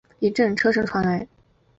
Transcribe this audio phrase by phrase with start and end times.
[0.17, 1.27] 一阵车声传来